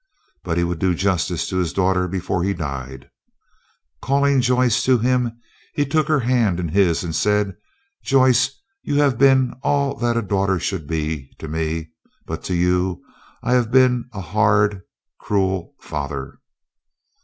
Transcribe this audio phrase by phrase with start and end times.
[0.43, 3.11] But he would do justice to his daughter before he died.
[4.01, 5.37] Calling Joyce to him,
[5.75, 7.55] he took her hand in his, and said:
[8.03, 8.49] "Joyce,
[8.81, 11.91] you have been all that a daughter should be to me,
[12.25, 13.03] but to you
[13.43, 14.81] I have been a hard,
[15.19, 16.39] cruel father."